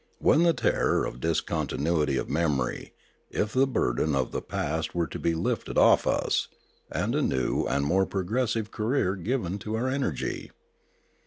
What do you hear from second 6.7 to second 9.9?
and a new and more progressive career given to our